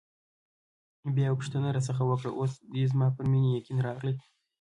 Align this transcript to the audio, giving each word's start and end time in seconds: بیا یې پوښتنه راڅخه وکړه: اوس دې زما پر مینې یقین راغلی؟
بیا 1.15 1.27
یې 1.29 1.35
پوښتنه 1.37 1.67
راڅخه 1.75 2.03
وکړه: 2.07 2.29
اوس 2.39 2.53
دې 2.73 2.83
زما 2.91 3.07
پر 3.15 3.23
مینې 3.31 3.49
یقین 3.59 3.77
راغلی؟ 3.87 4.13